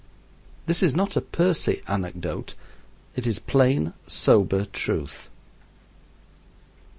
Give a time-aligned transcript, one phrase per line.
[0.65, 2.55] This is not a Percy anecdote.
[3.15, 5.29] It is plain, sober truth.